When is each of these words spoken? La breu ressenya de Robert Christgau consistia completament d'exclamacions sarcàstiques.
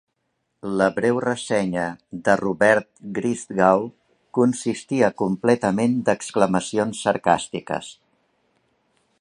La 0.77 0.85
breu 0.93 1.19
ressenya 1.25 1.83
de 2.29 2.35
Robert 2.41 2.89
Christgau 3.17 3.85
consistia 4.39 5.11
completament 5.23 5.95
d'exclamacions 6.09 7.07
sarcàstiques. 7.09 7.93